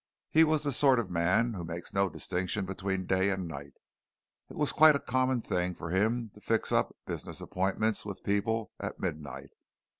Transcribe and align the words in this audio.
He 0.31 0.43
was 0.43 0.63
the 0.63 0.71
sort 0.73 0.97
of 0.97 1.11
man 1.11 1.53
who 1.53 1.63
makes 1.63 1.93
no 1.93 2.09
distinction 2.09 2.65
between 2.65 3.05
day 3.05 3.29
and 3.29 3.47
night 3.47 3.73
it 4.49 4.55
was 4.57 4.71
quite 4.71 4.95
a 4.95 4.99
common 4.99 5.41
thing 5.43 5.75
for 5.75 5.91
him 5.91 6.31
to 6.33 6.41
fix 6.41 6.71
up 6.71 6.97
business 7.05 7.39
appointments 7.39 8.03
with 8.03 8.23
people 8.23 8.71
at 8.79 8.99
midnight. 8.99 9.51